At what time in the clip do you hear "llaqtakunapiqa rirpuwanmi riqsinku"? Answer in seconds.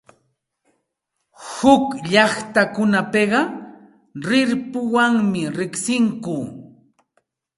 2.11-6.37